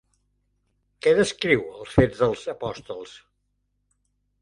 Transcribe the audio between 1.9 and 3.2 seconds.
Fets dels Apòstols?